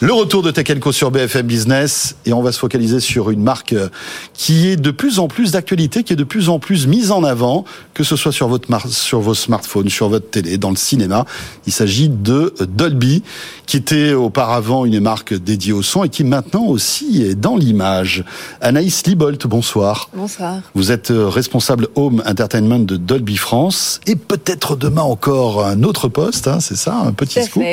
[0.00, 3.42] Le retour de Tech Co sur BFM Business et on va se focaliser sur une
[3.42, 3.88] marque euh,
[4.34, 7.24] qui est de plus en plus d'actualité, qui est de plus en plus mise en
[7.24, 11.24] avant, que ce soit sur votre sur vos smartphones, sur votre télé, dans le cinéma.
[11.66, 13.24] Il s'agit de Dolby,
[13.66, 18.24] qui était auparavant une marque dédiée au son et qui maintenant aussi est dans l'image.
[18.60, 20.08] Anaïs Libolt, bonsoir.
[20.14, 20.60] Bonsoir.
[20.74, 26.06] Vous êtes euh, responsable Home Entertainment de Dolby France et peut-être demain encore un autre
[26.08, 27.64] poste, hein, c'est ça, un petit scoop.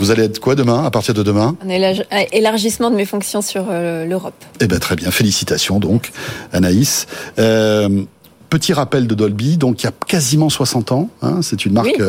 [0.00, 1.68] Vous allez être quoi demain, à partir de demain Un
[2.32, 4.44] élargissement de mes fonctions sur euh, l'Europe.
[4.60, 6.10] Eh ben très bien, félicitations donc,
[6.52, 7.06] Anaïs.
[7.38, 8.04] Euh,
[8.48, 12.00] petit rappel de Dolby, donc il y a quasiment 60 ans, hein, c'est une marque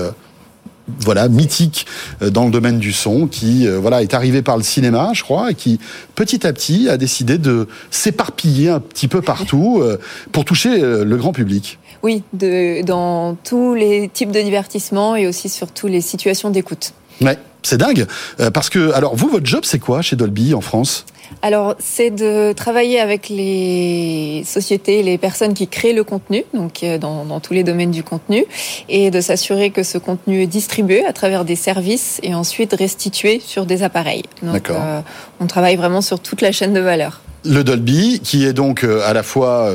[1.00, 1.86] voilà mythique
[2.22, 5.23] euh, dans le domaine du son qui euh, voilà est arrivé par le cinéma je
[5.23, 5.80] crois et qui
[6.16, 9.97] petit à petit a décidé de s'éparpiller un petit peu partout euh,
[10.31, 11.80] pour toucher le grand public.
[12.03, 16.94] Oui, de, dans tous les types de divertissement et aussi sur toutes les situations d'écoute.
[17.22, 18.05] Ouais, c'est dingue
[18.53, 21.05] parce que alors vous votre job c'est quoi chez Dolby en France?
[21.41, 26.97] Alors, c'est de travailler avec les sociétés, les personnes qui créent le contenu, donc euh,
[26.97, 28.45] dans, tous les domaines du contenu,
[28.89, 33.39] et de s'assurer que ce contenu est distribué à travers des services et ensuite restitué
[33.39, 34.23] sur des appareils.
[34.41, 35.02] Donc, euh,
[35.39, 37.22] on travaille vraiment sur toute la chaîne de valeur.
[37.45, 39.71] Le Dolby, qui est donc euh, à la fois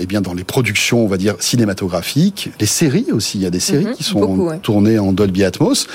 [0.00, 3.38] eh bien dans les productions, on va dire cinématographiques, les séries aussi.
[3.38, 5.86] Il y a des séries mhm, qui sont tournées en Dolby Atmos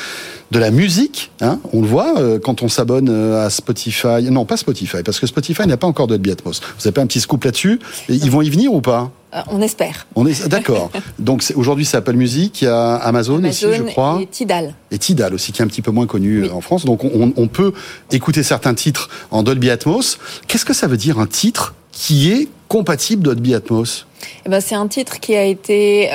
[0.54, 1.32] de la musique.
[1.42, 4.24] Hein, on le voit euh, quand on s'abonne euh, à Spotify.
[4.32, 6.62] Non, pas Spotify, parce que Spotify n'a pas encore Dolby Atmos.
[6.62, 9.12] Vous avez pas un petit scoop là-dessus Ils vont y venir ou pas?
[9.34, 10.08] Euh, on espère.
[10.16, 10.92] On est d'accord.
[11.20, 14.20] Donc aujourd'hui c'est Apple Music, il y a Amazon, aussi, je crois.
[14.22, 14.76] Et Tidal.
[14.92, 16.86] Et Tidal aussi, qui est un petit peu moins connu en France.
[16.86, 17.74] Donc on, peut
[18.12, 20.18] écouter certains titres en Dolby Atmos.
[20.48, 24.08] Qu'est-ce que ça veut dire un titre qui est compatible Dolby Atmos?
[24.46, 26.10] Eh ben, c'est un titre qui a été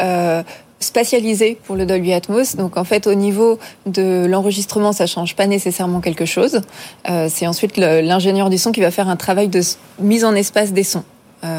[0.80, 2.56] spatialisé pour le Dolby Atmos.
[2.56, 6.60] Donc en fait, au niveau de l'enregistrement, ça change pas nécessairement quelque chose.
[7.08, 9.60] Euh, c'est ensuite l'ingénieur du son qui va faire un travail de
[10.00, 11.04] mise en espace des sons.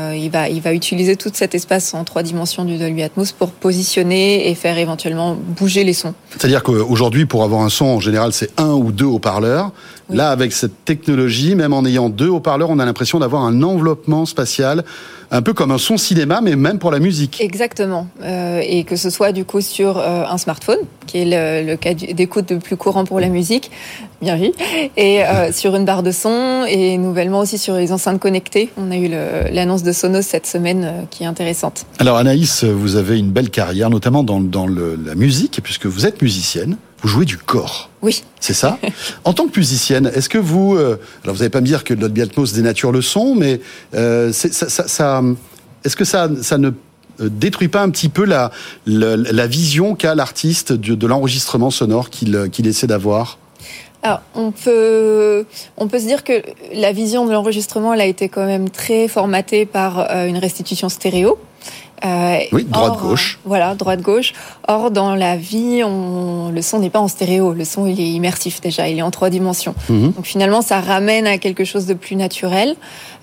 [0.10, 3.32] Euh, il, va, il va utiliser tout cet espace en trois dimensions du Dolby Atmos
[3.32, 6.14] pour positionner et faire éventuellement bouger les sons.
[6.32, 9.72] C'est-à-dire qu'aujourd'hui, pour avoir un son, en général, c'est un ou deux haut-parleurs.
[10.12, 14.26] Là, avec cette technologie, même en ayant deux haut-parleurs, on a l'impression d'avoir un enveloppement
[14.26, 14.84] spatial
[15.32, 17.40] un peu comme un son cinéma, mais même pour la musique.
[17.40, 18.08] Exactement.
[18.24, 21.94] Euh, et que ce soit du coup sur euh, un smartphone, qui est le, cas
[21.94, 23.70] d'écoute le plus courant pour la musique,
[24.24, 24.52] bien vu,
[24.98, 25.22] et
[25.52, 28.70] sur une barre de son, et nouvellement aussi sur les enceintes connectées.
[28.78, 29.08] On a eu
[29.52, 31.86] l'annonce de Sonos cette semaine qui est intéressante.
[32.00, 36.22] Alors Anaïs, vous avez une belle carrière, notamment dans, dans la musique, puisque vous êtes
[36.22, 37.90] musicienne vous jouez du corps.
[38.02, 38.24] Oui.
[38.40, 38.78] C'est ça?
[39.24, 40.76] En tant que musicienne, est-ce que vous...
[40.76, 43.62] Euh, alors vous n'allez pas me dire que le Dolby Atmos dénature le son, mais
[43.94, 45.24] euh, ça,
[45.84, 46.72] est-ce que ça, ça ne
[47.22, 48.52] euh, détruit pas un petit peu la,
[48.86, 53.38] la, vision qu'a l'artiste de, l'enregistrement sonore qu'il qu'il essaie d'avoir?
[54.02, 55.46] Alors, on peut,
[55.78, 56.42] on peut se dire que
[56.74, 61.38] la vision de l'enregistrement, elle a été quand même très formatée par une restitution stéréo.
[62.06, 63.40] Euh, oui, droite-gauche.
[63.46, 64.34] voilà, droite-gauche.
[64.68, 67.54] Or, dans la vie, on, le son n'est pas en stéréo.
[67.54, 68.88] Le son, il est immersif déjà.
[68.88, 69.76] Il est en trois dimensions.
[69.90, 70.14] Mhm.
[70.14, 72.76] Donc finalement, ça ramène à quelque chose de plus naturel,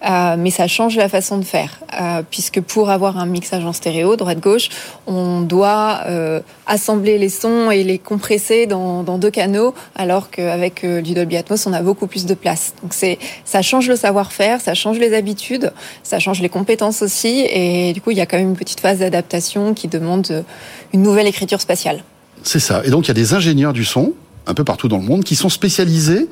[0.09, 1.79] euh, mais ça change la façon de faire.
[2.01, 4.69] Euh, puisque pour avoir un mixage en stéréo, droite-gauche,
[5.07, 10.85] on doit euh, assembler les sons et les compresser dans, dans deux canaux, alors qu'avec
[10.85, 12.75] euh, du Dolby Atmos, on a beaucoup plus de place.
[12.83, 15.73] Donc ça change le savoir-faire, ça change les habitudes,
[16.03, 18.81] ça change les compétences aussi, et du coup, il y a quand même une petite
[18.81, 20.45] phase d'adaptation qui demande
[20.93, 22.03] une nouvelle écriture spatiale.
[22.43, 22.83] C'est ça.
[22.85, 24.13] Et donc, il y a des ingénieurs du son
[24.47, 26.29] un peu partout dans le monde, qui sont spécialisés,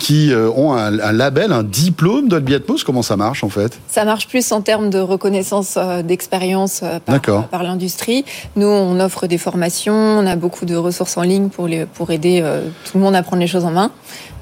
[0.00, 2.82] qui, euh, ont un, label, un diplôme Dolby Atmos.
[2.82, 3.78] Comment ça marche en fait?
[3.88, 8.24] Ça marche plus en termes de reconnaissance euh, d'expérience euh, par, par l'industrie.
[8.56, 12.10] Nous, on offre des formations, on a beaucoup de ressources en ligne pour, les, pour
[12.10, 12.42] aider
[12.84, 13.90] tout le monde à prendre les choses en main.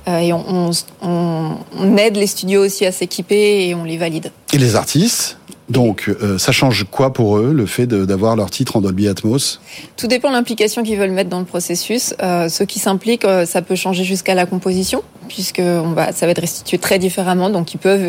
[0.07, 0.71] et on,
[1.03, 4.31] on aide les studios aussi à s'équiper et on les valide.
[4.53, 5.37] Et les artistes?
[5.71, 9.61] Donc, euh, ça change quoi pour eux, le fait d'avoir leur titre en Dolby Atmos?
[9.97, 12.15] Tout dépend de l'implication qu'ils veulent mettre dans le processus.
[12.23, 16.27] Euh, ceux qui s'impliquent, euh, ça peut changer jusqu'à la composition, puisque on va, ça
[16.27, 17.49] va être restitué très différemment.
[17.49, 18.07] Donc, ils peuvent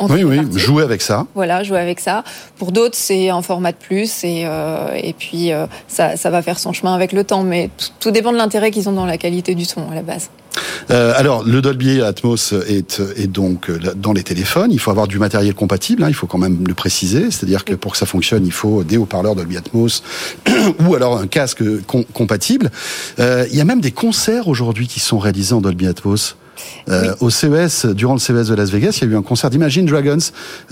[0.00, 1.26] oui, oui, jouer avec ça.
[1.34, 2.24] Voilà, jouer avec ça.
[2.58, 4.46] Pour d'autres, c'est un format de plus et,
[4.96, 5.50] et puis
[5.88, 7.42] ça, ça, va faire son chemin avec le temps.
[7.42, 10.30] Mais tout dépend de l'intérêt qu'ils ont dans la qualité du son à la base.
[10.90, 14.72] Euh, alors, le Dolby Atmos est, est, donc dans les téléphones.
[14.72, 17.30] Il faut avoir du matériel compatible, hein, il faut quand même le préciser.
[17.30, 20.02] C'est-à-dire que pour que ça fonctionne, il faut des haut-parleurs Dolby Atmos
[20.86, 21.62] ou alors un casque
[22.12, 22.70] compatible.
[23.18, 26.36] Euh, il y a même des concerts aujourd'hui qui sont réalisés en Dolby Atmos.
[26.88, 29.50] Euh, Au CES, durant le CES de Las Vegas, il y a eu un concert
[29.50, 30.18] d'Imagine Dragons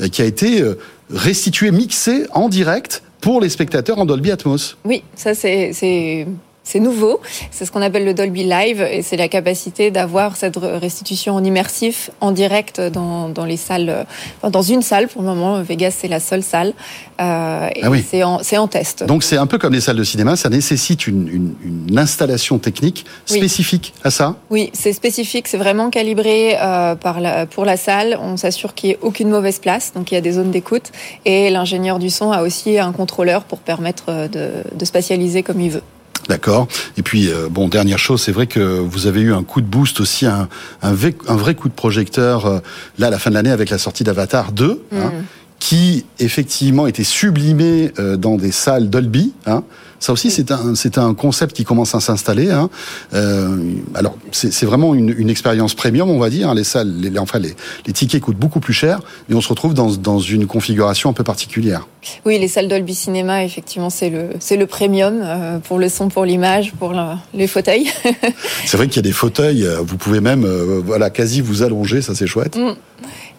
[0.01, 0.79] euh, qui a été euh,
[1.13, 4.77] restitué, mixé en direct pour les spectateurs en Dolby Atmos.
[4.85, 6.27] Oui, ça c'est
[6.63, 7.21] c'est nouveau,
[7.51, 11.43] c'est ce qu'on appelle le Dolby Live et c'est la capacité d'avoir cette restitution en
[11.43, 14.07] immersif, en direct dans, dans les salles,
[14.43, 15.63] dans une salle pour le moment.
[15.63, 16.73] Vegas, c'est la seule salle.
[17.21, 19.05] Euh, et ah c'est en, en, test.
[19.05, 21.55] Donc c'est un peu comme les salles de cinéma, ça nécessite une, une,
[21.89, 24.37] une installation technique spécifique à ça?
[24.51, 28.19] Oui, c'est spécifique, c'est vraiment calibré euh, par la, pour la salle.
[28.23, 30.93] On s'assure qu'il n'y ait aucune mauvaise place, donc il y a des zones d'écoute.
[31.25, 35.71] Et l'ingénieur du son a aussi un contrôleur pour permettre de, de spatialiser comme il
[35.71, 35.83] veut.
[36.29, 36.69] D'accord.
[36.97, 39.67] Et puis, euh, bon, dernière chose, c'est vrai que vous avez eu un coup de
[39.67, 40.49] boost aussi, un,
[40.83, 41.13] un, vrai,
[41.55, 42.59] coup de projecteur, euh,
[42.99, 45.11] là, à la fin de l'année, avec la sortie d'Avatar 2, hein, mm.
[45.59, 49.33] qui, effectivement, était sublimé euh, dans des salles Dolby.
[49.47, 49.65] Hein,
[50.01, 52.51] ça aussi, c'est un, c'est un concept qui commence à s'installer.
[52.51, 52.71] Hein.
[53.13, 56.55] Euh, alors, c'est vraiment une, une, expérience premium, on va dire.
[56.55, 57.55] Les salles, les, enfin, les,
[57.87, 61.13] les, tickets coûtent beaucoup plus cher, mais on se retrouve dans, dans une configuration un
[61.13, 61.87] peu particulière.
[62.25, 66.09] Oui, les salles Dolby Cinéma, effectivement, c'est le, c'est le premium euh, pour le son,
[66.09, 66.95] pour l'image, pour
[67.35, 67.91] les fauteuils.
[68.65, 69.67] c'est vrai qu'il y a des fauteuils.
[69.67, 72.01] Euh, vous pouvez même, euh, voilà, quasi vous allonger.
[72.01, 72.57] Ça, c'est chouette.
[72.57, 72.73] Mm.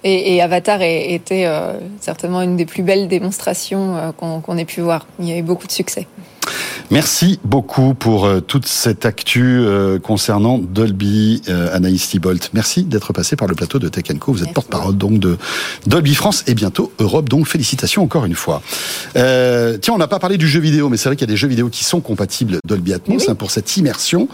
[0.03, 4.81] Et, et, Avatar était euh, certainement une des plus belles démonstrations qu'on, qu'on ait pu
[4.81, 5.05] voir.
[5.19, 6.07] Il y a eu beaucoup de succès.
[6.91, 12.33] Merci beaucoup pour euh, toute cette actu euh, concernant Dolby, euh, Anaïs Thibault.
[12.51, 14.33] Merci d'être passé par le plateau de Tech Co.
[14.33, 15.37] Vous êtes porte-parole donc de
[15.87, 17.29] Dolby France et bientôt Europe.
[17.29, 18.61] Donc félicitations encore une fois.
[19.13, 21.37] tiens, on n'a pas parlé du jeu vidéo, mais c'est vrai qu'il y a des
[21.37, 24.27] jeux vidéo qui sont compatibles Dolby Atmos hein, pour cette immersion.